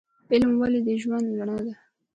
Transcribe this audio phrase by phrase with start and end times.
[0.31, 1.73] علم ولې د ژوند رڼا ده؟